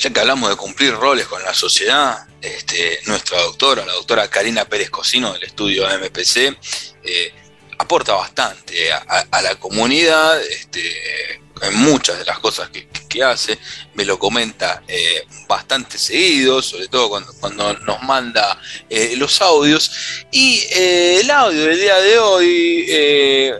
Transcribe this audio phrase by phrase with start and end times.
[0.00, 4.64] ya que hablamos de cumplir roles con la sociedad, este, nuestra doctora, la doctora Karina
[4.64, 6.56] Pérez Cocino del estudio MPC,
[7.04, 7.34] eh,
[7.78, 12.88] aporta bastante a, la comunidad este, en muchas de las cosas que,
[13.22, 13.58] hace,
[13.94, 18.58] me lo comenta eh, bastante seguido, sobre todo cuando, cuando nos manda
[18.88, 19.90] eh, los audios.
[20.30, 23.52] Y el audio del día de hoy,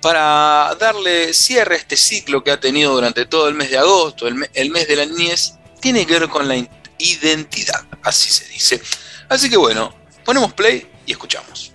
[0.00, 4.28] para darle cierre a este ciclo que ha tenido durante todo el mes de agosto,
[4.28, 6.56] el, el mes de la niñez, tiene que ver con la
[6.98, 8.82] identidad, así se dice.
[9.28, 9.92] Así que bueno,
[10.24, 11.72] ponemos play y escuchamos.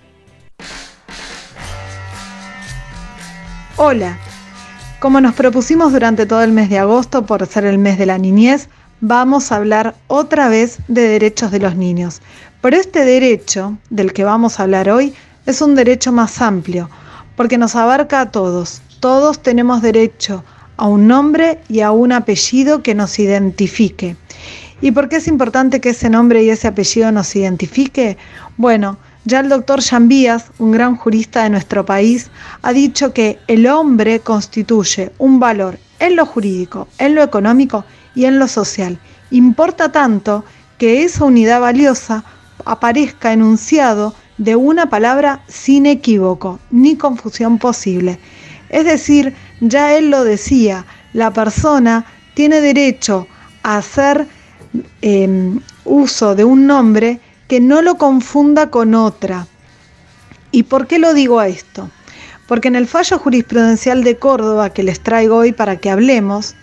[3.76, 4.18] Hola,
[5.00, 8.18] como nos propusimos durante todo el mes de agosto por ser el mes de la
[8.18, 8.68] niñez,
[9.00, 12.20] vamos a hablar otra vez de derechos de los niños.
[12.60, 15.14] Pero este derecho del que vamos a hablar hoy
[15.46, 16.88] es un derecho más amplio,
[17.34, 18.80] porque nos abarca a todos.
[19.00, 20.44] Todos tenemos derecho
[20.82, 24.16] a un nombre y a un apellido que nos identifique.
[24.80, 28.16] ¿Y por qué es importante que ese nombre y ese apellido nos identifique?
[28.56, 33.68] Bueno, ya el doctor Jambías, un gran jurista de nuestro país, ha dicho que el
[33.68, 37.84] hombre constituye un valor en lo jurídico, en lo económico
[38.16, 38.98] y en lo social.
[39.30, 40.44] Importa tanto
[40.78, 42.24] que esa unidad valiosa
[42.64, 48.18] aparezca enunciado de una palabra sin equívoco ni confusión posible.
[48.68, 53.28] Es decir, ya él lo decía, la persona tiene derecho
[53.62, 54.26] a hacer
[55.00, 59.46] em, uso de un nombre que no lo confunda con otra.
[60.50, 61.90] ¿Y por qué lo digo a esto?
[62.48, 66.56] Porque en el fallo jurisprudencial de Córdoba que les traigo hoy para que hablemos,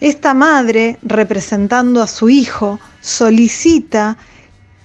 [0.00, 4.16] esta madre, representando a su hijo, solicita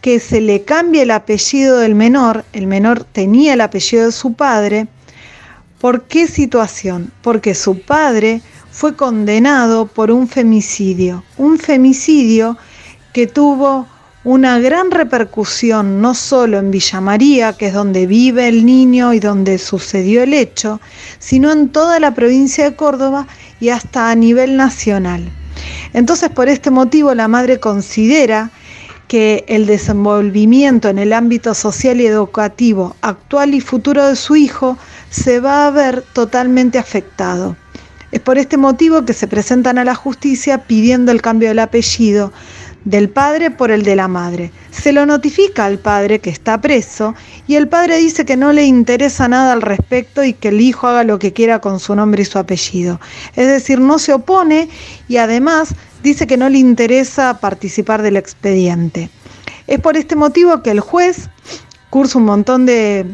[0.01, 4.33] que se le cambie el apellido del menor, el menor tenía el apellido de su
[4.33, 4.87] padre,
[5.79, 7.11] ¿por qué situación?
[7.21, 12.57] Porque su padre fue condenado por un femicidio, un femicidio
[13.13, 13.87] que tuvo
[14.23, 19.19] una gran repercusión no solo en Villa María, que es donde vive el niño y
[19.19, 20.81] donde sucedió el hecho,
[21.17, 23.25] sino en toda la provincia de Córdoba
[23.59, 25.31] y hasta a nivel nacional.
[25.93, 28.51] Entonces, por este motivo, la madre considera
[29.07, 34.77] que el desenvolvimiento en el ámbito social y educativo actual y futuro de su hijo
[35.09, 37.55] se va a ver totalmente afectado.
[38.11, 42.31] Es por este motivo que se presentan a la justicia pidiendo el cambio del apellido
[42.87, 44.49] del padre por el de la madre.
[44.71, 48.63] Se lo notifica al padre que está preso y el padre dice que no le
[48.63, 52.21] interesa nada al respecto y que el hijo haga lo que quiera con su nombre
[52.21, 53.01] y su apellido.
[53.35, 54.69] Es decir, no se opone
[55.09, 59.09] y además dice que no le interesa participar del expediente.
[59.67, 61.29] Es por este motivo que el juez
[61.89, 63.05] cursa un montón de,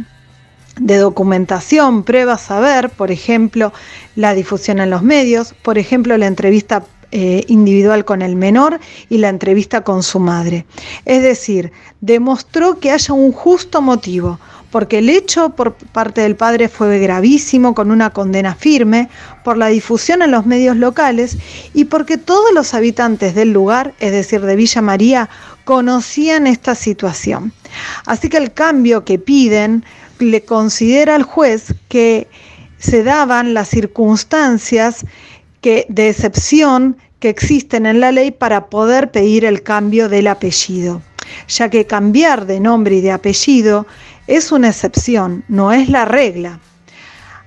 [0.78, 3.74] documentación, pruebas a ver, por ejemplo,
[4.16, 8.80] la difusión en los medios, por ejemplo, la entrevista eh, individual con el menor
[9.10, 10.66] y la entrevista con su madre.
[11.06, 14.40] Es decir, demostró que haya un justo motivo,
[14.74, 19.08] porque el hecho por parte del padre fue gravísimo, con una condena firme,
[19.44, 21.38] por la difusión en los medios locales
[21.76, 25.30] y porque todos los habitantes del lugar, es decir, de Villa María,
[25.64, 27.54] conocían esta situación.
[28.08, 29.86] Así que el cambio que piden
[30.18, 32.28] le considera al juez que
[32.80, 35.06] se daban las circunstancias
[35.62, 41.04] que, de excepción que existen en la ley para poder pedir el cambio del apellido,
[41.48, 43.86] ya que cambiar de nombre y de apellido
[44.28, 46.60] es una excepción, no es la regla.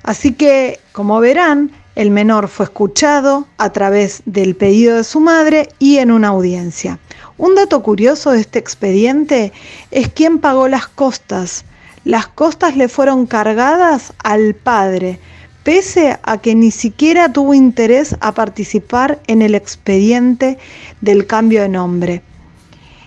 [0.03, 5.71] Así que, como verán, el menor fue escuchado a través del pedido de su madre
[5.79, 6.99] y en una audiencia.
[7.39, 9.53] Un dato curioso de este expediente
[9.91, 11.65] es quién pagó las costas.
[12.05, 15.19] Las costas le fueron cargadas al padre,
[15.65, 20.59] pese a que ni siquiera tuvo interés a participar en el expediente
[21.01, 22.23] del cambio de nombre.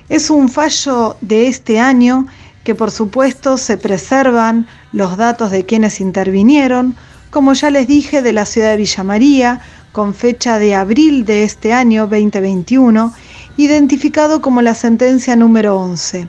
[0.09, 2.25] Es un fallo de este año
[2.63, 6.95] que por supuesto se preservan los datos de quienes intervinieron,
[7.29, 9.61] como ya les dije, de la ciudad de Villa María,
[9.91, 13.13] con fecha de abril de este año 2021,
[13.57, 16.27] identificado como la sentencia número 11.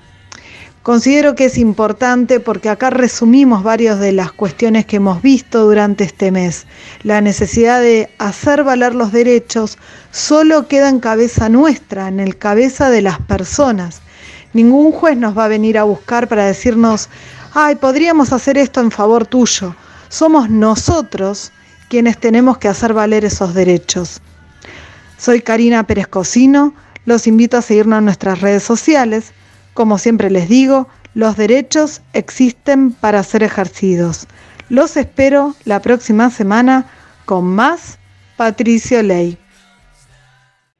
[0.82, 6.04] Considero que es importante porque acá resumimos varias de las cuestiones que hemos visto durante
[6.04, 6.66] este mes.
[7.02, 9.76] La necesidad de hacer valer los derechos
[10.10, 14.00] solo queda en cabeza nuestra, en el cabeza de las personas.
[14.54, 17.10] Ningún juez nos va a venir a buscar para decirnos,
[17.52, 19.76] ay, podríamos hacer esto en favor tuyo.
[20.08, 21.52] Somos nosotros
[21.90, 24.22] quienes tenemos que hacer valer esos derechos.
[25.18, 26.72] Soy Karina Pérez Cocino,
[27.04, 29.34] los invito a seguirnos en nuestras redes sociales
[29.74, 34.26] como siempre les digo, los derechos existen para ser ejercidos.
[34.68, 36.86] Los espero la próxima semana
[37.24, 37.98] con más
[38.36, 39.36] Patricio Ley.